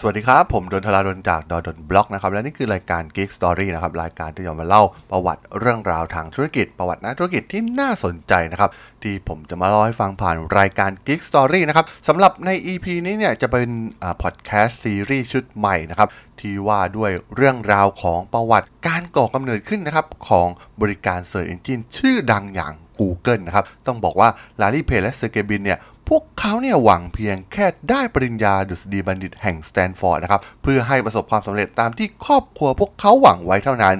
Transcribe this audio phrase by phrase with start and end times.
[0.00, 8.70] สวัสดีครับ ผมดนทลาดนจากด.ดล็อกนะครับและนี่คือรายการ Geek Story นะครับรายการที่จะมาเล่าประวัติเรื่องราวทางธุรกิจ ประวัตินักธุรกิจที่น่าสนใจนะครับ
[9.02, 13.70] ที่ผมจะมาเล่าให้ฟังผ่านรายการ Geek Story นะครับสำหรับใน EP นี้เนี่ยจะเป็น
[14.22, 16.08] พอดแคสต์ซีรีส์ชุดใหม่นะครับ
[16.40, 20.48] ที่ว่าด้วยเรื่องราวของประวัติการก่อกำเนิดขึ้นนะครับของ
[20.80, 24.28] บริการ Search Engine ชื่อดังอย่าง Google นะครับ ต้องบอกว่า
[24.60, 33.96] ลารีเพจและเซอร์เกย์บรินเนี่ย พวกเขาเนี่ยหวังเพียงแค่ได้ปริญญาดุษฎีบัณฑิตแห่งสแตนฟอร์ดนะครับ เพื่อให้ประสบความสำเร็จตามที่ครอบครัวพวกเขาหวังไว้เท่านั้น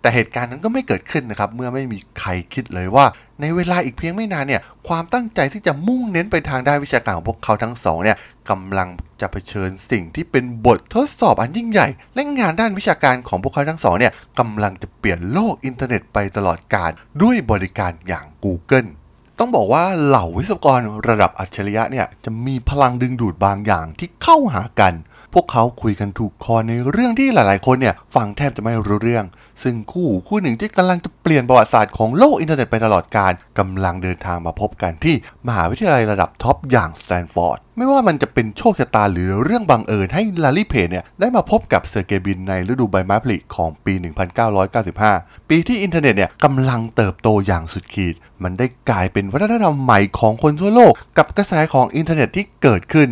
[0.00, 3.06] แต่เหตุการณ์นั้นก็ไม่เกิดขึ้นนะครับ เมื่อไม่มีใครคิดเลยว่า
[3.40, 8.16] ในเวลาอีกเพียงไม่นานเนี่ย ความตั้งใจที่จะมุ่งเน้นไปทางด้านวิชาการของพวกเขาทั้งสองเนี่ย
[8.50, 8.88] กำลัง
[9.20, 16.90] จะเผชิญสิ่งที่เป็นบททดสอบอันยิ่งใหญ่ และงานด้านวิชาการของพวกเขาทั้งสองเนี่ยกำลังจะเปลี่ยนโลกอินเทอร์เน็ตไปตลอดกาล
[17.22, 18.88] ด้วยบริการอย่าง Google
[19.38, 24.92] ต้องบอกว่าเหล่าวิศวกรระดับอัจฉริยะเนี่ยจะมีพลังดึงดูดบางอย่างที่เข้าหากัน
[25.34, 29.24] พวกเขาคุยกันถูกคอในเรื่องที่หลายๆ คนเนี่ยฟังแทบจะไม่รู้เรื่อง
[29.62, 35.14] ซึ่งคู่คู่หนึ่งที่กำลังจะเปลี่ยนประวัติศาสตร์ของโลกอินเทอร์เน็ตไปตลอดกาลกำลังเดินทางมาพบกันที่
[35.46, 43.94] มหาวิทยาลัยระดับ top อย่างสแตนฟอร์ดไม่ว่ามันจะเป็นโชคชะตาหรือเรื่องบังเอิญให้ลารีเพจเนี่ยได้มาพบกับเซอร์เกย์บรินในฤดูใบไม้ผลิของปี
[44.72, 53.10] 1995 ปีที่อินเทอร์เน็ตเนี่ยกำลังเติบโตอย่างสุดขีด มันได้กลายเป็นวัฒนธรรมใหม่ของคนทั่วโลก กับกระแสของอินเทอร์เน็ตที่เกิดขึ้น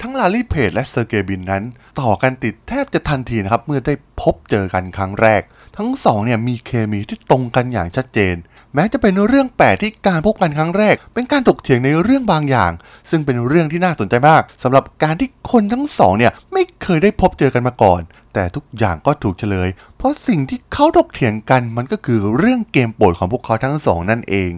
[0.00, 1.64] ทั้งลารีเพจและเซอร์เกย์บรินนั้น
[2.00, 5.42] ต่อกันติดแทบจะทันทีนะครับ เมื่อได้พบเจอกันครั้งแรก
[5.76, 8.36] ทั้งสองเนี่ยมีเคมีที่ตรงกันอย่างชัดเจน
[8.74, 12.72] แม้จะเป็นเรื่องแปลกที่การพบกันครั้งแรก เป็นการถกเถียงในเรื่องบางอย่าง
[13.10, 18.00] ซึ่งเป็นเรื่องที่น่าสนใจมากสำหรับการที่คนทั้งสองเนี่ยไม่เคยได้พบเจอกันมาก่อน
[18.34, 24.50] แต่ทุกอย่างก็ถูกเฉลย เพราะสิ่งที่เขาถกเถียงกันมันก็คือเรื่องเกมโปรดของพวกเขาทั้งสองนั่นเอง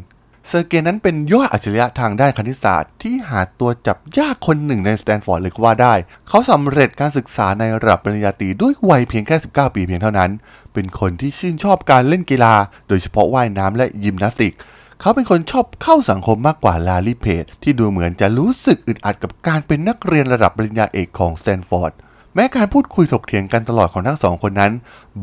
[0.49, 5.95] เซอร์เกย์นั้นเป็นยอดอัจฉริยะทางด้านคณิตศาสตร์ ที่หาตัวจับยากคนหนึ่งในสแตนฟอร์ดเลยก็ว่าได้
[6.29, 10.31] เขาสำเร็จการศึกษาในระดับปริญญาตรีด้วยวัยเพียงแค่ 19 ปีเพียงเท่านั้น
[10.73, 12.55] เป็นคนที่ชื่นชอบการเล่นกีฬา
[12.89, 14.55] โดยเฉพาะว่ายน้ำและยิมนาสติก
[15.01, 21.93] เขาเป็นคนชอบเข้าสังคมมากกว่าลารีเพจที่ดูเหมือนจะรู้สึกอึดอัดกับการเป็นนักเรียนระดับปริญญาเอกของสแตนฟอร์ด
[22.39, 24.73] แม้การพูดคุยถกเถียงกันตลอดของทั้งสองคนนั้น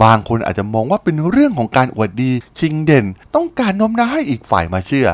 [0.03, 3.05] บางคนอาจจะมองว่าเป็นเรื่องของการอวดดี ชิงเด่น
[3.35, 5.07] ต้องการโน้มน้าวให้อีกฝ่ายมาเชื่อ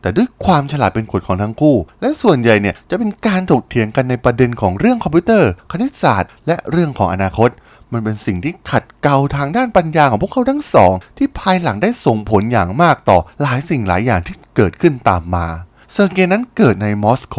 [0.00, 7.50] แต่ด้วยความฉลาดเป็นกฎของทั้งคู่ และส่วนใหญ่เนี่ยจะเป็นการถกเถียงกันในประเด็นของเรื่องคอมพิวเตอร์ คณิตศาสตร์ และเรื่องของอนาคต
[7.92, 15.46] มันเป็นสิ่งที่ขัดเกลาทางด้านปัญญาของพวกเขาทั้งสอง ที่ภายหลังได้ส่งผลอย่างมากต่อหลายสิ่งหลายอย่างที่เกิดขึ้นตามมา
[15.92, 17.36] เซอร์เกย์นั้นเกิดในมอสโก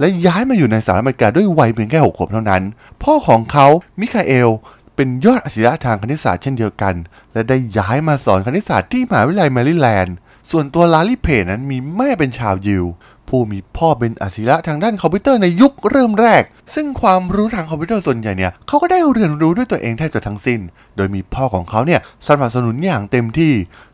[0.00, 2.62] และย้ายมาอยู่ในสหรัฐอเมริกาด้วยวัยเพียงแค่หกขวบเท่านั้น
[3.02, 3.66] พ่อของเขา
[4.00, 4.50] มิคาเอล
[4.94, 6.94] เป็นยอดอัจฉริยะทางคณิตศาสตร์เช่นเดียวกัน
[7.32, 10.16] และได้ย้ายมาสอนคณิตศาสตร์ที่มหาวิทยาลัยแมริแลนด์
[10.50, 12.84] ส่วนตัวลารีเพจนั้นมีแม่เป็นชาวยิว
[13.30, 16.42] ผู้มีพ่อเป็นอัจฉริยะทางด้านคอมพิวเตอร์ในยุคเริ่มแรก
[16.74, 20.60] ซึ่งความรู้ทางคอมพิวเตอร์ส่วนใหญ่เนี่ยเขาก็ได้เรียนรู้ด้วยตัวเองแทบจะทั้งสิ้น
[20.96, 23.52] โดยมีพ่อของเขาเนี่ยสนับสนุนอย่างเต็มที่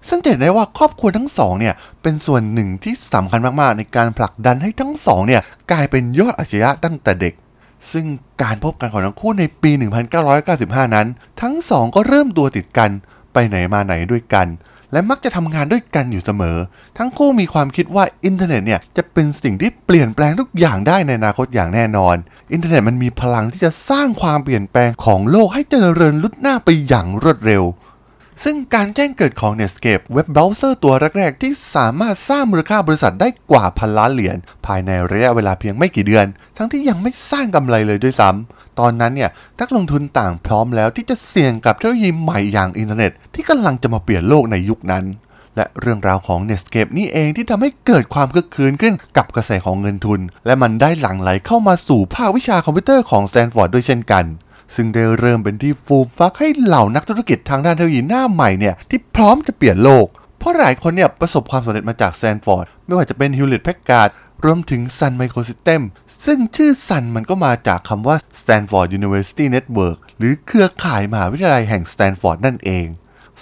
[0.09, 7.35] ซึ่งจะเห็นได้ว่าครอบครัวทั้งสองเนี่ยเป็นส่วนหนึ่งที่สำคัญมากๆ ในการผลักดันให้ทั้งสองเนี่ยกลายเป็นยอดอัจฉริยะตั้งแต่เด็ก
[7.93, 8.07] ซึ่ง
[8.43, 9.71] การพบกันของทั้งคู่ในปี
[10.29, 11.07] 1995 นั้น
[11.43, 12.91] ทั้งสองก็เริ่มตัวติดกัน
[13.33, 14.47] ไปไหนมาไหนด้วยกัน
[14.93, 16.57] และมักจะทำงานด้วยกันอยู่เสมอ
[16.99, 22.17] ทั้งคู่มีความคิดว่าอินเทอร์เน็ตเนี่ยจะเป็นสิ่งที่เปลี่ยนแปลงทุกอย่างได้ในอนาคตอย่างแน่นอน
[22.53, 27.65] อินเทอร์เน็ตมันมีพลังที่จะสร้างความเปลี่ยนแปลงของโลกให้เจริญรุดหน้าไปอย่างรวดเร็ว
[28.45, 34.37] ซึ่งการแจ้งเกิดของ Netscape เว็บเบราว์เซอร์ตัวแรก ๆ ที่สามารถสร้างมูลค่าบริษัทได้กว่าพันล้านเหรียญ
[34.67, 36.27] ภายในระยะเวลาเพียงไม่กี่เดือน
[36.57, 45.05] ทั้งที่ยังไม่สร้างกำไรเลยด้วยซ้ำ ตอนนั้นเนี่ยนักลงทุนต่างพร้อมแล้วที่จะเสี่ยงกับเทคโนโลยีใหม่อย่างอินเทอร์เน็ต ที่กำลังจะมาเปลี่ยนโลกในยุคนั้น
[45.57, 54.25] และเรื่องราวของ Netscape นี่เองที่ทำให้เกิดความคึกคักขึ้นกับกระแสของเงินทุน และมันได้หลั่งไหลเข้ามาสู่ภาควิชาคอมพิวเตอร์ของสแตนฟอร์ดด้วยเช่นกัน
[54.75, 60.07] ซึ่งได้เริ่มเป็นที่ฟูมฟักให้เหล่านักธุรกิจทางด้านเทคโนโลยีหน้าใหม่เนี่ยที่พร้อมจะเปลี่ยนโลก
[60.39, 64.11] เพราะหลายคนเนี่ยประสบความสำเร็จมาจากสแตนฟอร์ด ไม่ว่าจะเป็น Hewlett Packard
[64.45, 65.89] รวมถึง Sun Microsystems
[66.25, 72.87] ซึ่งชื่อ Sun มันก็มาจากคำว่า Stanford University Network หรือเครือข่ายมหาวิทยาลัยแห่งสแตนฟอร์ดนั่นเอง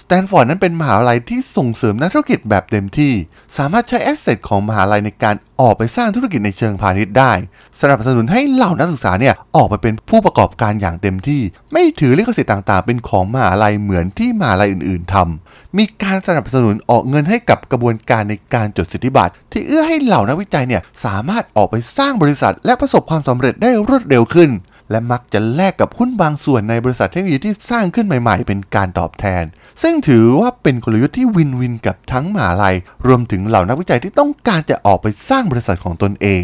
[0.02, 3.12] สแตนฟอร์ดนั้นเป็นมหาวิทยาลัยที่ส่งเสริมนักธุรกิจแบบเต็มที่
[3.56, 7.32] สามารถใช้ asset ของมหาวิทยาลัยในการออกไปสร้างธุรกิจในเชิงพาณิชย์ได้
[7.80, 11.42] สนับสนุนให้เหล่านักศึกษาเนี่ยออกไปเป็นผู้ประกอบการอย่างเต็มที่
[11.72, 15.43] ไม่ถือลิขสิทธิ์ต่างๆ เป็นของมหาวิทยาลัยเหมือนที่มหาลัยอื่น ๆทำ
[15.78, 24.50] มีการสนับสนุนออกเงินให้กับกระบวนการในการจดสิทธิบัตรที่เอื้อให้เหล่านักวิจัยเนี่ยสามารถออกไปสร้างบริษัท และประสบความสำเร็จได้รวดเร็วขึ้น
[24.90, 29.44] และมักจะแลกกับหุ้นบางส่วนในบริษัทเทคโนโลยีที่สร้างขึ้นใหม่ ๆ เป็นการตอบแทน
[29.82, 32.76] ซึ่งถือว่าเป็นกลยุทธ์ที่วินวินกับทั้งมหาลัย
[33.06, 36.42] รวมถึงเหล่านักวิจัยที่ต้องการจะออกไปสร้างบริษัทของตนเอง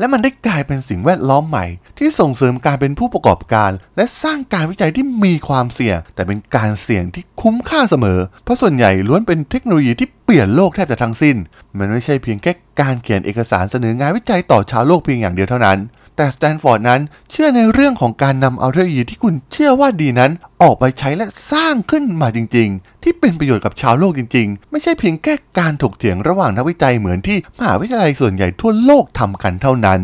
[0.00, 1.66] และมันได้กลายเป็นสิ่งแวดล้อมใหม่
[1.98, 11.36] ที่ส่งเสริมการเป็นผู้ประกอบการ และสร้างการวิจัยที่มีความเสี่ยง แต่เป็นการเสี่ยงที่คุ้มค่าเสมอ เพราะส่วนใหญ่ล้วนเป็นเทคโนโลยีที่เปลี่ยนโลกแทบจะทั้งสิ้น
[11.78, 15.78] มันไม่ใช่เพียงแค่การเขียนเอกสารเสนองานวิจัยต่อชาวโลกเพียงอย่างเดียวเท่านั้น
[16.20, 17.00] แต่สแตนฟอร์ดนั้น
[17.30, 20.30] เชื่อในเรื่องของการนำเอาเทคโนโลยีที่คุณเชื่อว่าดีนั้น
[20.62, 30.00] ออกไปใช้และสร้างขึ้นมาจริง ๆ ที่เป็นประโยชน์กับชาวโลกจริง ๆ ไม่ใช่เพียงแค่การถกเถียงระหว่างนักวิจัยเหมือนที่มหาวิทยาลัยส่วนใหญ่ทั่วโลกทำกันเท่านั้น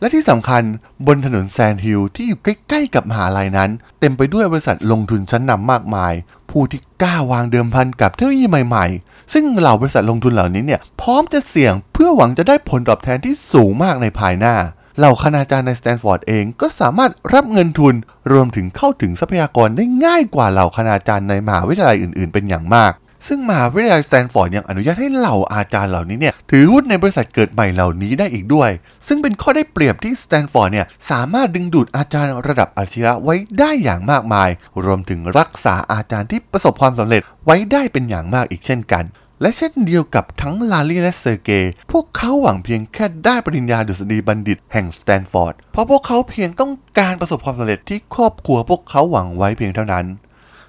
[0.00, 0.62] และที่สำคัญ
[1.06, 3.70] บนถนน Sand Hill ที่อยู่ใกล้ๆกับมหาลัยนั้น
[4.00, 6.12] เต็มไปด้วยบริษัทลงทุนชั้นนำมากมาย
[6.50, 14.56] ผู้ที่กล้าวางเดิมพันกับเทคโนโลยีใหม่ๆ ซึ่งเหล่าบริษัทลงทุนเหล่านี้เนี่ยพร้อมจะเสี่ยงเพื่อหวังจะได้ผลตอบแทนที่สูงมากในภายหน้า
[14.98, 17.94] เหล่าคณาจารย์ในสแตนฟอร์ดเองก็สามารถรับเงินทุน
[18.32, 22.94] รวมถึงเข้าถึงทรัพยากรได้ง่ายกว่าเหล่าคณาจารย์ในมหาวิทยาลัยอื่นๆ เป็นอย่างมาก
[23.28, 28.70] ซึ่งมหาวิทยาลัยสแตนฟอร์ดยังอนุญาตให้เหล่าอาจารย์เหล่านี้เนี่ยถือหุ้นในบริษัทเกิดใหม่เหล่านี้ได้อีกด้วย
[29.06, 34.48] ซึ่งเป็นข้อได้เปรียบที่สแตนฟอร์ดเนี่ยสามารถดึงดูดอาจารย์ระดับอัจฉริยะไว้ได้อย่างมากมาย
[34.84, 39.04] รวมถึงรักษาอาจารย์ที่ประสบความสำเร็จไว้ได้เป็นอย่างมากอีกเช่นกัน
[39.40, 50.06] และเช่นเดียวกับทั้งลารีและเซอร์เกย์พวกเขาหวังเพียงแค่ได้ปริญญาดุษฎีบัณฑิตแห่งสแตนฟอร์ด เพราะพวกเขาเพียงต้องการประสบความสำเร็จที่ครอบครัวพวกเขาหวังไว้เพียงเท่านั้น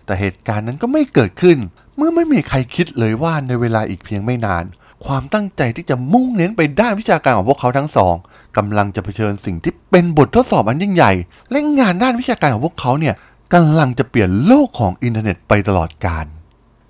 [0.05, 1.57] แต่เหตุการณ์นั้นก็ไม่เกิดขึ้น
[1.97, 4.63] เมื่อไม่มีใครคิดเลยว่าในเวลาอีกเพียงไม่นาน
[5.05, 8.15] ความตั้งใจที่จะมุ่งเน้นไปด้านวิชาการของพวกเขาทั้งสอง
[8.57, 11.11] กำลังจะเผชิญสิ่งที่เป็นบททดสอบอันยิ่งใหญ่
[11.51, 13.15] และงานด้านวิชาการของพวกเขาเนี่ย
[13.53, 16.25] กำลังจะเปลี่ยนโลกของอินเทอร์เน็ตไปตลอดกาล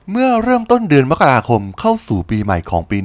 [0.09, 2.97] เมื่อเริ่มต้นเดือนมกราคมเข้าสู่ปีใหม่ของปี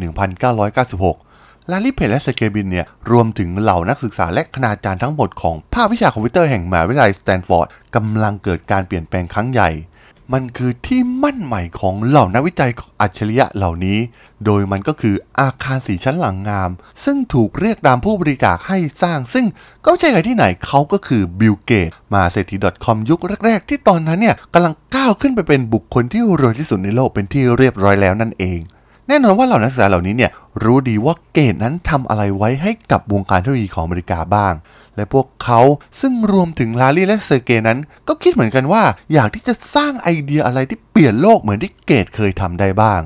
[0.62, 9.70] 1996 ลาลิเพลและสเกบินเนี่ย รวมถึงเหล่านักศึกษาและคณาจารย์ทั้งหมดของภาควิชาคอมพิวเตอร์แห่งมหาวิทยาลัยสแตนฟอร์ดกำลังเกิดการเปลี่ยนแปลงครั้งใหญ่
[10.32, 12.70] มันคือที่มั่นใหม่ของเหล่านักวิจัย
[13.00, 13.98] อัจฉริยะเหล่านี้
[14.44, 16.70] โดยมันก็คืออาคารสี่ชั้นหลังงาม
[17.04, 19.46] ซึ่งถูกเรียกตามผู้บริจาคให้สร้าง ซึ่ง
[19.84, 28.60] ก็ไม่ใช่ใครที่ไหนเขาก็คือบิลเกตส์ มหาเศรษฐี .com ยุคแรก ๆ ที่ตอนนั้นเนี่ยกำลังก้าวขึ้นไปเป็นบุคคลที่รวยที่สุดในโลกเป็นที่เรียบร้อยแล้วนั่นเอง
[29.08, 30.30] แน่นอนว่าเหล่านักศึกษาเหล่านี้เนี่ย
[30.62, 34.54] รู้ดีว่าเกตส์นั้นทำอะไรไว้ให้กับวงการเทคโนโลยีของอเมริกาบ้าง
[34.96, 35.60] และพวกเขา
[36.00, 38.82] ซึ่งรวมถึงลาร์รีและเซอร์เกย์นั้น ก็คิดเหมือนกันว่า
[39.12, 43.00] อยากที่จะสร้างไอเดียอะไรที่เปลี่ยนโลกเหมือนที่เกตส์เคยทำได้บ้าง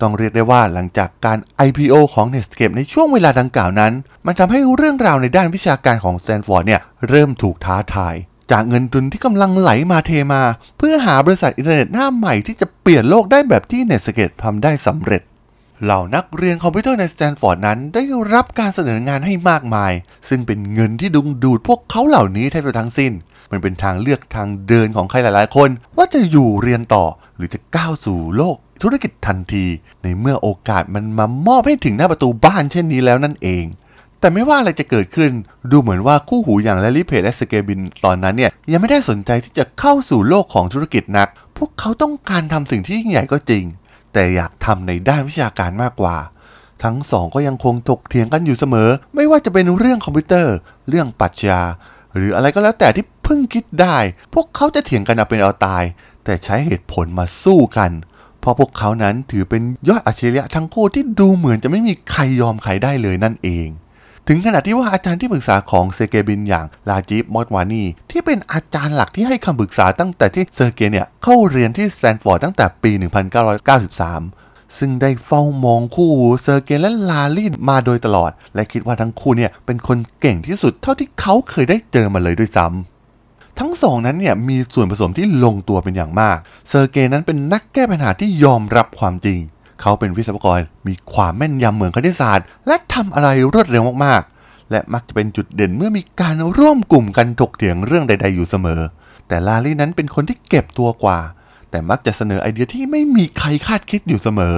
[0.00, 3.92] ต้องเรียกได้ว่าหลังจากการ IPO ของ Netscape ในช่วงเวลาดังกล่าวนั้น
[4.26, 8.14] มันทำให้เรื่องราวในด้านวิชาการของ Stanford เนี่ยเริ่มถูกท้าทาย
[8.52, 10.42] จากเงินทุนที่กำลังไหลมาเทมา
[10.78, 15.22] เพื่อหาบริษัทอินเทอร์เน็ตหน้าใหม่ที่จะเปลี่ยนโลกได้แบบที่ Netscape ทำได้สำเร็จ
[15.84, 18.02] เหล่านักเรียนคอมพิวเตอร์ในสแตนฟอร์ดนั้นได้
[18.34, 19.92] รับการเสนองานให้มากมาย
[20.28, 23.12] ซึ่งเป็นเงินที่ดึงดูดพวกเขาเหล่านี้แทบจะทั้งสิ้น
[23.50, 27.04] มันเป็นทางเลือกทางเดินของใครหลาย ๆ คน ว่าจะอยู่เรียนต่อ
[27.36, 29.64] หรือจะก้าวสู่โลกธุรกิจทันที
[30.02, 33.64] ในเมื่อโอกาสมันมามอบให้ถึงหน้าประตูบ้านเช่นนี้แล้วนั่นเอง
[34.20, 35.30] แต่ไม่ว่าอะไรจะเกิดขึ้น
[35.70, 43.64] ดูเหมือนว่าคู่หูอย่างแลลี่เพจและสเกบินตอนนั้นเนี่ยยังไม่ได้สนใจที่จะเข้าสู่โลกของธุรกิจนัก พวกเขาต้องการทำสิ่งที่ยิ่งใหญ่ก็จริง
[44.12, 46.16] แต่อยากทำในด้านวิชาการมากกว่า
[46.84, 50.54] ทั้งสองก็ยังคงถกเถียงกันอยู่เสมอ ไม่ว่าจะเป็นเรื่องคอมพิวเตอร์
[50.88, 51.60] เรื่องปรัชญา
[52.14, 53.96] หรืออะไรก็แล้วแต่ที่เพิ่งคิดได้
[54.34, 55.84] พวกเขาจะเถียงกันเอาเป็นเอาตาย
[56.24, 57.90] แต่ใช้เหตุผลมาสู้กัน
[58.40, 63.68] เพราะพวกเขานั้นถือเป็นยอดอัจฉริยะทั้งคู่ที่ดูเหมือนจะไม่มีใครยอมใครได้เลยนั่นเอง
[64.30, 72.90] ถึงขนาดที่ว่าอาจารย์ที่ปรึกษาของเซอร์เกย์ บรินอย่างราจีฟมอตวานีที่เป็นอาจารย์หลักที่ให้คำปรึกษาตั้งแต่ที่เซอร์เกย์เนี่ยเข้าเรียนที่สแตนฟอร์ดตั้งแต่ปี
[74.04, 89.40] 1993ซึ่งได้เฝ้ามองคู่เซอร์เกและลาลีนมาโดยตลอด และคิดว่าทั้งคู่เนี่ยเป็นคนเก่งที่สุดเท่าที่เขาเคยได้เจอมาเลยด้วยซ้ำทั้งสองนั้นเนี่ยมีส่วนผสมที่ลงตัวเป็นอย่างมาก เซอร์เกย์นั้นเป็นนักแก้ปัญหาที่ยอมรับความจริง
[89.80, 98.80] เขาเป็นวิศวกรมีความแม่นยำเหมือนคณิตศาสตร์ และทำอะไรรวดเร็วมากๆ และมักจะเป็นจุดเด่นเมื่อมีการร่วมกลุ่มกันถกเถียงเรื่องใด ๆ อยู่เสมอ
[99.28, 101.18] แต่ลาลี่นั้นเป็นคนที่เก็บตัวกว่า
[101.70, 104.56] แต่มักจะเสนอไอเดียที่ไม่มีใครคาดคิดอยู่เสมอ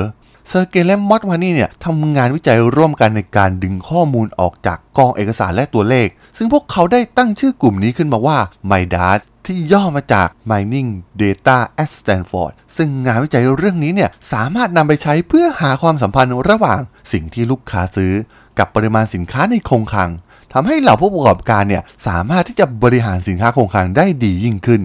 [0.53, 8.39] เซอร์เกย์และมอตวานี่เนี่ยทำงานวิจัยร่วมกันในการดึงข้อมูลออกจากกองเอกสารและตัวเลข ซึ่งพวกเขาได้ตั้งชื่อกลุ่มนี้ขึ้นมาว่า
[8.71, 10.91] MIDAS ที่ย่อมาจาก Mining
[11.23, 16.81] Data at Stanford ซึ่งงานวิจัยเรื่องนี้เนี่ยสามารถนำไปใช้เพื่อหาความสัมพันธ์ระหว่าง
[17.13, 18.13] สิ่งที่ลูกค้าซื้อ
[18.59, 20.11] กับปริมาณสินค้าในคงคลัง
[20.53, 24.83] ทำให้เหล่าผู้ประกอบการเนี่ยสามารถที่จะบริหารสินค้าคงคลังได้ดียิ่งขึ้น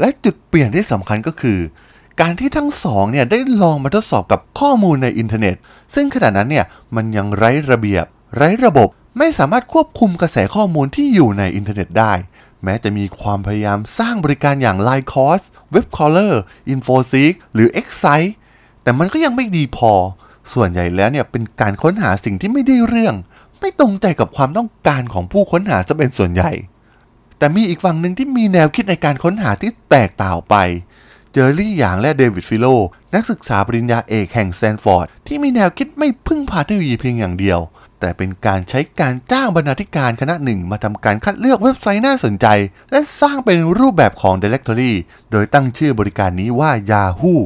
[0.00, 1.58] และจุดเปลี่ยนที่สำคัญก็คือ
[2.20, 5.56] การที่ทั้งสองเนี่ยได้ลองมาทดสอบกับข้อมูลในอินเทอร์เน็ต
[5.94, 6.66] ซึ่งขณะนั้นเนี่ย
[6.96, 8.04] มันยังไร้ระเบียบ
[8.36, 12.12] ไร้ระบบไม่สามารถควบคุมกระแสข้อมูลที่อยู่ในอินเทอร์เน็ตได้
[12.64, 15.40] แม้จะมีความพยายามสร้างบริการอย่าง Line c o s
[15.74, 16.34] Webcaller
[16.72, 18.32] InfoSeek หรือ Excite
[18.82, 19.92] แต่มันก็ยังไม่ดีพอ
[20.52, 23.14] ส่วนใหญ่แล้วเนี่ยเป็นการค้นหาสิ่งที่ไม่ได้เรื่อง
[23.60, 26.52] ไม่ตรงใจกับความต้องการของผู้ค้นหาจะเป็นส่วนใหญ่
[27.38, 30.56] แต่มีอีกฝั่งหนึ่งที่มีแนวคิดในการค้นหาที่แตกต่างไป
[31.36, 32.66] เจอรี่หยางและเดวิดฟิโล
[33.14, 37.58] นักศึกษาปริญญาเอกแห่งแซนฟอร์ด ที่มีแนวคิดไม่พึ่งพาเทคโนโลยีเพียงอย่างเดียว
[38.00, 42.46] แต่เป็นการใช้การจ้างบรรณาธิการคณะหนึ่งมาทำการคัดเลือกเว็บไซต์น่าสนใจ
[42.90, 44.92] และสร้างเป็นรูปแบบของ Directory
[45.30, 47.36] โดยตั้งชื่อบริการนี้ว่า Yahoo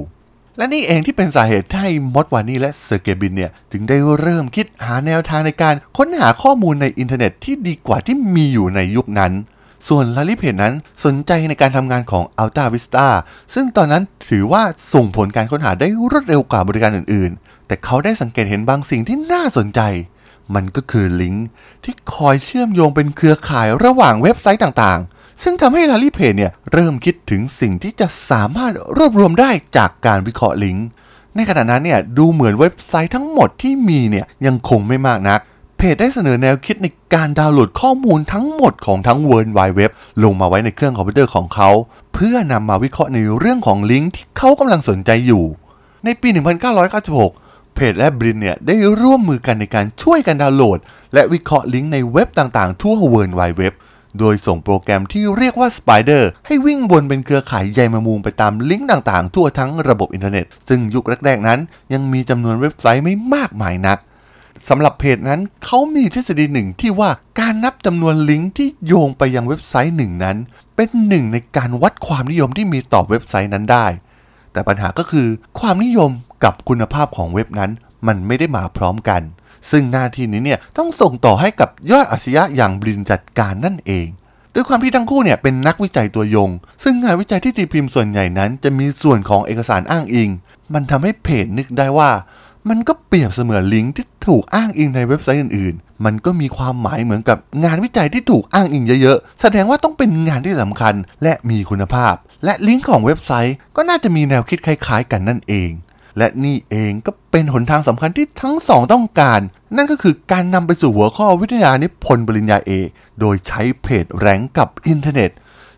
[0.57, 9.35] และนี่เองที่เป็นสาเหตุให้มอตวานีและเซอร์เกย์ บรินเนี่ยจึงได้เริ่มคิดหาแนวทางในการค้นหาข้อมูลในอินเทอร์เน็ตที่ดีกว่าที่มีอยู่ในยุคนั้น
[9.89, 13.07] ส่วนลาร์รี เพจนั้นสนใจในการทำงานของ Alta Vista
[13.55, 14.63] ซึ่งตอนนั้นถือว่า
[14.95, 19.81] ส่งผลการค้นหาได้รวดเร็วกว่าบริการอื่นๆ แต่เขาได้สังเกตเห็นบางสิ่งที่น่าสนใจ
[20.55, 21.47] มันก็คือลิงก์
[21.85, 30.87] ที่คอยเชื่อมโยงเป็นเครือข่ายระหว่างเว็บไซต์ต่างๆ ซึ่งทำให้ลาร์รี เพจเนี่ยเริ่มคิดถึงสิ่งที่จะสามารถรวบรวมได้จากการวิเคราะห์ลิงก์
[31.35, 35.41] ในขณะนั้นเนี่ยดูเหมือนเว็บไซต์ทั้งหมดที่มีเนี่ยยังคงไม่มากนัก
[35.81, 39.91] เพจได้เสนอแนวคิดในการดาวน์โหลดข้อมูลทั้งหมดของทั้ง World Wide Web
[40.25, 41.71] ลงมาไว้ในเครื่องคอมพิวเตอร์ของเขา
[42.15, 45.45] เพื่อนำมาวิเคราะห์ในเรื่องของลิงก์ที่เขากำลังสนใจอยู่
[46.05, 46.29] ในปี
[47.03, 50.79] 1996 เพจและบรินเนี่ยได้ร่วมมือกันในการช่วยกันดาวน์โหลด
[51.15, 53.75] และวิเคราะห์ลิงก์ในเว็บต่างๆ ทั่ว World Wide Web
[54.19, 61.61] โดยส่งโปรแกรมที่เรียกว่า Spider ให้วิ่งบนเป็นเครือข่ายใยมงมุมไปตามลิงก์ต่างๆ ทั่วทั้งระบบอินเทอร์เน็ต ซึ่งยุคแรก ๆ นั้น
[61.93, 63.99] ยังมีจำนวนเว็บไซต์ไม่มากมายนัก
[64.69, 67.11] สำหรับเพจนั้นเขามีทฤษฎีหนึ่งที่ว่า
[67.41, 70.37] การนับจำนวนลิงก์ที่โยงไปยังเว็บไซต์หนึ่งนั้น
[70.77, 73.87] เป็นหนึ่งในการวัดความนิยมที่มีต่อเว็บไซต์นั้นได้
[74.53, 75.27] แต่ปัญหาก็คือ
[75.61, 76.11] ความนิยม
[76.45, 77.71] กับคุณภาพของเว็บนั้น
[78.07, 79.23] มันไม่ได้มาพร้อมกัน
[79.71, 84.09] ซึ่งหน้าที่นี้เนี่ยต้องส่งต่อให้กับยอดอาชญะอย่างบรินจัดการนั่นเอง
[84.55, 86.51] ด้วยความที่ทั้งคู่เนี่ยเป็นนักวิจัยตัวยง
[86.85, 90.31] ซึ่งงานวิจัยที่ตีพิมพ์ส่วนใหญ่นั้น จะมีส่วนของเอกสารอ้างอิง
[90.75, 92.11] มันทำให้เพจนึกได้ว่า
[92.69, 105.71] มันก็เปรียบเสมือนลิงก์ที่ถูกอ้างอิงในเว็บไซต์อื่นๆ มันก็มีความหมายเหมือนกับงานวิจัยที่ถูกอ้างอิงเยอะๆ แสดงว่าต้องเป็นงานที่สำคัญและมีคุณภาพ และลิงก์ของเว็บไซต์ก็น่าจะมีแนวคิดคล้ายๆ กันนั่นเอง
[106.19, 109.41] และนี่เองก็เป็นหนทางสำคัญที่ทั้งสองต้องการ
[109.77, 112.89] นั่นก็คือการนำไปสู่หัวข้อวิทยานิพนธ์ปริญญาเอก
[113.21, 115.31] โดยใช้ PageRank กับอินเทอร์เน็ต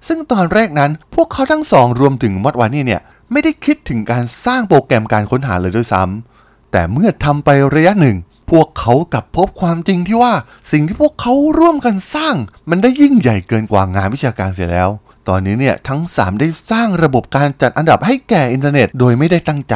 [0.09, 6.30] ซึ่งตอนแรกนั้นพวกเขาทั้งสองรวมถึงมอดวานี่เนี่ยไม่ได้คิดถึงการสร้างโปรแกรมการค้นหาเลยด้วยซ้ำ
[6.73, 8.17] แต่เมื่อทำไประยะหนึ่ง
[8.50, 10.35] พวกเขากลับพบความจริงที่ว่า
[10.73, 12.35] สิ่งที่พวกเขาร่วมกันสร้าง
[12.71, 14.91] มันได้ยิ่งใหญ่เกินกว่างานวิชาการเสียแล้ว
[15.29, 19.75] ตอนนี้เนี่ยทั้ง 3 ได้สร้างระบบการจัดอันดับให้แก่อินเทอร์เน็ตโดยไม่ได้ตั้งใจ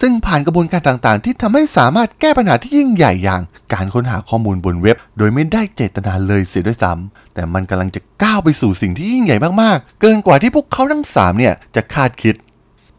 [0.00, 3.42] ซึ่งผ่านกระบวนการต่างๆ ที่ทำให้สามารถแก้ปัญหาที่ยิ่งใหญ่อย่าง
[3.72, 12.34] การค้นหาข้อมูลบนเว็บ โดยไม่ได้เจตนาเลยเสียด้วยซ้ำแต่มันกำลังจะก้าวไปสู่สิ่งที่ยิ่งใหญ่มากๆ เกินกว่าที่พวกเขาทั้งสามเนี่ยจะคาดคิด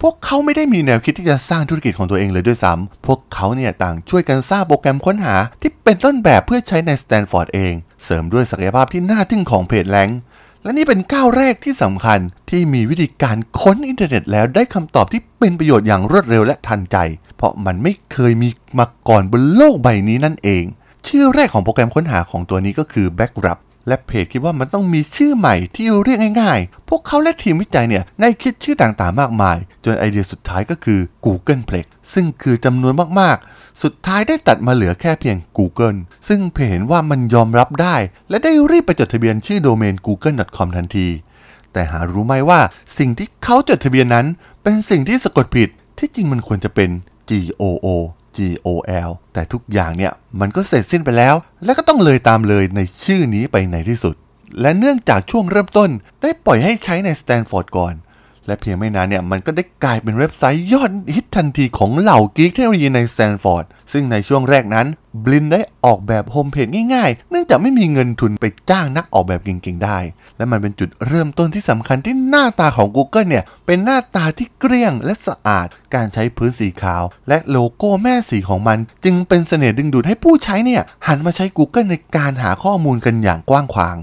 [0.06, 10.10] พวกเขาไม่ได้มีแนวคิดที่จะสร้างธุรกิจของตัวเองเลยด้วยซ้ำพวกเขาเนี่ยต่างช่วยกันสร้างโปรแกรมค้นหา ที่เป็นต้นแบบเพื่อใช้ในสแตนฟอร์ดเอง เสริมด้วยศักยภาพที่น่าทึ่งของ PageRank
[10.64, 16.98] และนี่เป็นก้าวแรกที่สำคัญที่มีวิธีการค้นอินเทอร์เน็ตแล้วได้คำตอบที่เป็นประโยชน์อย่างรวดเร็วและทันใจ
[17.38, 20.64] เพราะมันไม่เคยมีมาก่อนบนโลกใบนี้นั่นเอง
[21.08, 35.98] ชื่อแรกของโปรแกรมค้นหาของตัวนี้ก็คือ Backrub และเพจคิดว่ามันต้องมีชื่อใหม่ที่เรียกง่ายๆ พวกเขาและทีมวิจัยเนี่ยได้คิดชื่อต่างๆ มากมาย จนไอเดียสุดท้ายก็คือ Googleplex ซึ่งคือจำนวนมากๆ สุดท้ายได้ตัดมาเหลือแค่เพียง Google
[36.28, 37.96] ซึ่งเพจเห็นว่ามันยอมรับได้
[38.30, 41.08] และได้รีบไปจดทะเบียนชื่อโดเมน google.com ทันที
[41.74, 42.60] แต่หารู้ไหมว่า
[42.98, 44.26] สิ่งที่เขาจดทะเบียนนั้น
[44.64, 46.90] เป็นสิ่งที่สะกดผิดที่จริงมันควรจะเป็น
[47.30, 47.88] g o o
[48.38, 48.68] G O
[49.08, 54.16] L แต่ทุกอย่างเนี่ยมันก็เสร็จสิ้นไปแล้ว และก็ต้องเลยตามเลยในชื่อนี้ไปในที่สุด
[54.62, 55.90] และเนื่องจากช่วงเริ่มต้น
[56.22, 57.94] ได้ปล่อยให้ใช้ในสแตนฟอร์ดก่อน
[58.48, 64.88] และเพียงไม่นานเนี่ยมันก็ได้กลายเป็นเว็บไซต์ยอดฮิตทันทีของเหล่า geek เทคโนโลยีในสแตนฟอร์ดซึ่งในช่วงแรกนั้น
[65.24, 70.00] บรินได้ออกแบบโฮมเพจง่ายๆ เนื่องจากไม่มีเงินทุนไปจ้างนักออกแบบเก่งๆได้
[70.38, 83.98] และมันเป็นจุดเริ่มต้นที่สำคัญที่หน้าตาของ Google เนี่ย เป็นหน้าตาที่เกลี้ยงและสะอาด การใช้พื้นสีขาว และโลโก้แม่สีของมัน จึงเป็นเสน่ห์ดึงดูดให้ผู้ใช้เนี่ย หันมาใช้ Google ในการหาข้อมูลกันอย่างกว้างขวาง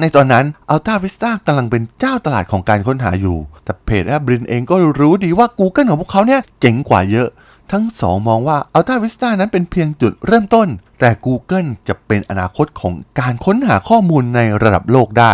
[0.00, 7.28] ในตอนนั้น Alta Vista กำลังเป็นเจ้าตลาดของการค้นหาอยู่ แต่เพจและบรินเองก็รู้ดีว่า Google ของพวกเขาเนี่ยเจ๋งกว่าเยอะ
[7.72, 10.68] ทั้งสองมองว่า Alta Vista นั้นเป็นเพียงจุดเริ่มต้น
[11.00, 15.32] แต่ Google จะเป็นอนาคตของการค้นหาข้อมูลในระดับโลกได้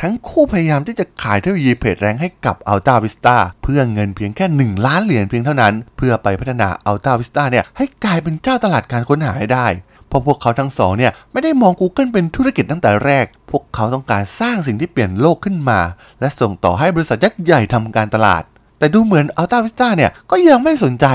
[0.00, 9.66] ทั้งคู่พยายามที่จะขายเทคโนโลยีเพจแรงให้กับ Alta Vista เพื่อเงินเพียงแค่ 1 ล้านเหรียญเพียงเท่านั้น เพื่อไปพัฒนา Alta Vista เนี่ยให้กลายเป็นเจ้าตลาดการค้นหาให้ได้
[10.08, 15.80] เพราะพวกเขาทั้งสองเนี่ยไม่ได้มอง Google เป็นธุรกิจตั้งแต่แรก พวกเขาต้องการสร้างสิ่งที่เปลี่ยนโลกขึ้นมา
[16.20, 18.42] และส่งต่อให้บริษัทยักษ์ใหญ่ทำการตลาด
[18.80, 21.06] แต่ดูเหมือน Alta Vista เนี่ยก็ยังไม่สนใจ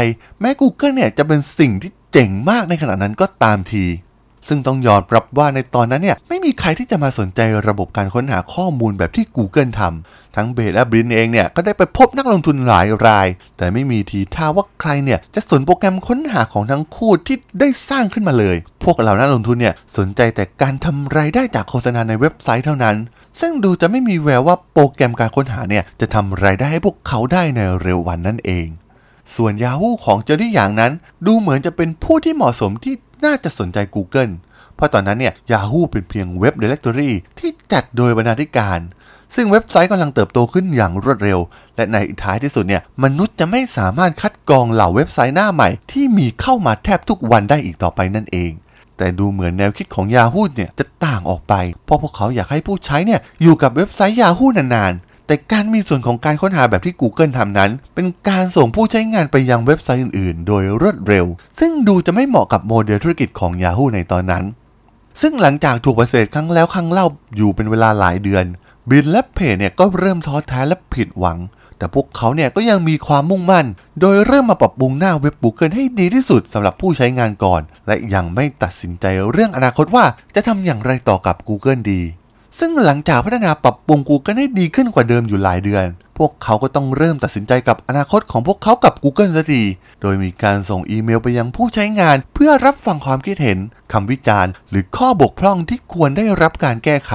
[0.41, 3.85] แม้ Google เนี่ยจะเป็นสิ่งที่เจ๋งมากในขณะนั้นก็ตามที
[4.49, 22.95] ซึ่งต้องยอมรับว่าในตอนนั้นเนี่ยไม่มีใครที่จะมาสนใจระบบการค้นหาข้อมูลแบบที่ Google ทำทั้งเบสและบรินเองเนี่ยก็ได้ไปพบนักลงทุนหลายราย แต่ไม่มีทีท่าว่าใครเนี่ยจะสนโปรแกรมค้นหาของทั้งคู่ที่ได้สร้างขึ้นมาเลย พวกเรานักลงทุนเนี่ยสนใจแต่การทำรายได้จากโฆษณาในเว็บไซต์เท่านั้น
[23.39, 28.67] ซึ่งดูจะไม่มีแววว่าโปรแกรมการค้นหาเนี่ย จะทำรายได้ให้พวกเขาได้ในเร็ววันนั่นเอง
[29.35, 30.91] ส่วน Yahoo ของเจอรี่อย่างนั้น
[31.25, 34.31] ดูเหมือนจะเป็นผู้ที่เหมาะสมที่น่าจะสนใจ Google
[34.75, 38.79] เพราะตอนนั้นเนี่ย Yahoo เป็นเพียงเว็บ Directory ที่จัดโดยบรรณาธิการ
[39.35, 41.39] ซึ่งเว็บไซต์กำลังเติบโตขึ้นอย่างรวดเร็ว
[41.75, 48.51] และในท้ายที่สุดเนี่ยมนุษย์จะไม่สามารถคัดกรองเหล่าเว็บไซต์หน้าใหม่ ที่มีเข้ามาแทบทุกวันได้อีกต่อไปนั่นเอง
[48.97, 51.53] แต่ดูเหมือนแนวคิดของ Yahoo เนี่ยจะต่างออกไป
[51.85, 61.25] เพราะพวกเขาอยากให้ผู้ใช้เนี่ยอยู่กับเว็บไซต์ Yahoo นานๆ แต่การมีส่วนของการค้นหาแบบที่ Google ทำนั้น เป็นการส่งผู้ใช้งานไปยังเว็บไซต์อื่นๆ โดยรวดเร็ว
[61.59, 64.43] ซึ่งดูจะไม่เหมาะกับโมเดลธุรกิจของ Yahoo ในตอนนั้น
[65.21, 68.45] ซึ่งหลังจากถูกปฏิเสธครั้งแล้วครั้งเล่าอยู่เป็นเวลาหลายเดือน
[68.89, 71.37] บินและเพจเนี่ยก็เริ่มท้อแท้และผิดหวัง
[71.77, 73.65] แต่พวกเขาเนี่ยก็ยังมีความมุ่งมั่น
[74.01, 80.05] โดยเริ่มมาปรับปรุงหน้าเว็บ Google ให้ดีที่สุดสำหรับผู้ใช้งานก่อน และยังไม่ตัดสินใจเรื่องอนาคตว่า
[80.35, 82.01] จะทำอย่างไรต่อกับ Google ดี
[82.59, 85.85] ซึ่งหลังจากพัฒนาปรับปรุง Google ให้ดีขึ้นกว่าเดิมอยู่หลายเดือน
[86.17, 89.63] พวกเขาก็ต้องเริ่มตัดสินใจกับอนาคตของพวกเขากับ Google สักที
[90.01, 93.59] โดยมีการส่งอีเมลไปยังผู้ใช้งาน เพื่อรับฟังความคิดเห็น
[93.91, 97.13] คำวิจารณ์ หรือข้อบกพร่องที่ควรได้รับการแก้ไข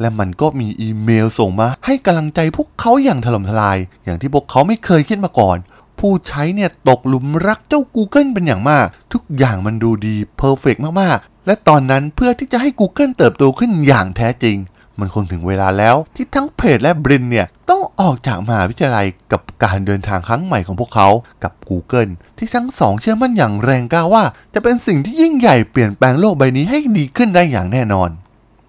[0.00, 5.56] และมันก็มีอีเมลส่งมา ให้กำลังใจพวกเขาอย่างถล่มทลาย อย่างที่พวกเขาไม่เคยคิดมาก่อน
[5.98, 14.56] ผู้ใช้เนี่ยตกหลุมรักเจ้า Google เป็นอย่างมาก ทุกอย่างมันดูดี perfect มากๆ และตอนนั้นเพื่อที่จะให้ Google เติบโตขึ้นอย่างแท้จริง
[15.00, 21.08] มันคงถึงเวลาแล้ว ที่ทั้งเพจและบรินเนี่ยต้องออกจากมหาวิทยาลัยกับการเดินทางครั้งใหม่ของพวกเขา
[21.44, 28.10] กับ Google ที่ทั้งสองเชื่อมั่นอย่างแรงกล้าว่า จะเป็นสิ่งที่ยิ่งใหญ่เปลี่ยนแปลงโลกใบนี้ให้ดีขึ้นได้อย่างแน่นอน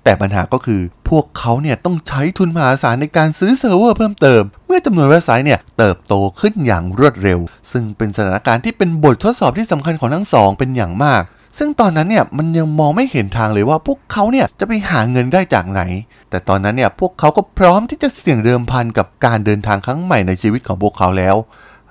[0.04, 7.40] แต่ปัญหาก็คือพวกเขาเนี่ยต้องใช้ทุนมหาศาลในการซื้อเซิร์ฟเวอร์เพิ่มเติม เมื่อจำนวนเว็บไซต์เนี่ยเติบโตขึ้นอย่างรวดเร็ว
[7.72, 11.24] ซึ่งเป็นสถานการณ์ที่เป็นบททดสอบที่สำคัญของทั้งสองเป็นอย่างมาก
[11.58, 15.82] ซึ่งตอนนั้นเนี่ยมันยังมองไม่เห็นทางเลยว่าพวกเขาเนี่ยจะไปหาเงินได้จากไหน
[16.30, 21.36] แต่ตอนนั้นเนี่ยพวกเขาก็พร้อมที่จะเสี่ยงเดิมพันกับการเดินทางครั้งใหม่ในชีวิตของพวกเขาแล้ว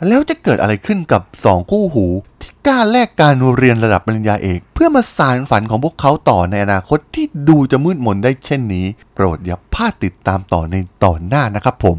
[0.06, 2.06] แล้วจะเกิดอะไรขึ้นกับสองคู่หู
[2.40, 11.96] ที่กล้าแลกการเรียนระดับปริญญาเอก เพื่อมาสานฝันของพวกเขาต่อในอนาคตที่ดูจะมืดมนได้เช่นนี้ โปรดอย่าพลาดติดตามต่อในตอนหน้านะครับผม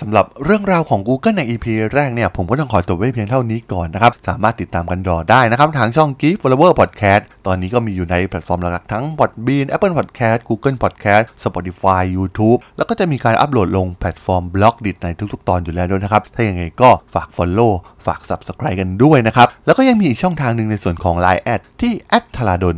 [0.00, 10.38] สำหรับเรื่องราวของ Google ใน EP แรกเนี่ย ผมก็ต้องขอจบไว้เพียงเท่านี้ก่อนนะครับ สามารถติดตามกันต่อได้นะครับ ทางช่อง Geek Forever Podcast ตอนนี้ก็มีอยู่ในแพลตฟอร์มหลักๆทั้ง Podbean Apple Podcast
[10.48, 17.72] Google Podcast Spotify YouTube แล้วก็จะมีการอัปโหลดลงแพลตฟอร์ม Blockdit ในทุกๆ ตอนอยู่แล้วด้วยนะครับ ถ้าอย่างไรก็ฝาก Follow
[18.06, 21.92] ฝาก Subscribe กันด้วยนะครับ แล้วก็ยังมีอีกช่องทางหนึ่งในส่วนของ Line แอดที่
[22.36, 22.76] t h a l a d o n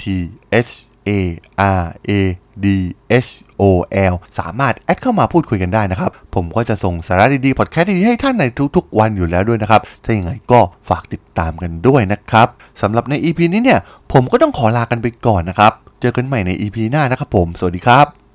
[0.00, 0.02] t
[0.66, 0.72] h
[1.08, 1.10] A
[1.80, 2.10] R A
[2.64, 2.66] D
[3.26, 3.62] H O
[4.12, 8.44] L สามารถแอดเข้ามาพูดคุยกันได้นะครับ ผมก็จะส่งสาระดีๆ พอดแคสต์ดีๆ ให้ท่านใน
[8.76, 12.48] ทุกๆ วันอยู่แล้วด้วยนะครับ ถ้าอย่างไรก็ฝากติดตามกันด้วยนะครับ
[12.82, 13.80] สำหรับใน EP นี้เนี่ย
[14.12, 18.25] ผมก็ต้องขอลากันไปก่อนนะครับ เจอกันใหม่ใน EP หน้านะครับผม สวัสดีครับ